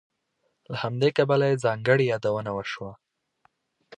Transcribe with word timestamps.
له 0.71 0.75
همدې 0.83 1.09
کبله 1.17 1.45
یې 1.49 1.61
ځانګړې 1.65 2.05
یادونه 2.13 2.51
وشوه. 2.53 2.91